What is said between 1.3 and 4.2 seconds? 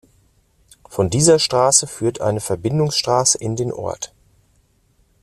Straße führt eine Verbindungsstraße in den Ort.